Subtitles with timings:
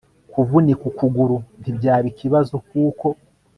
[0.31, 3.07] kuvunika ukuguru ntibyaba ikibazo kuko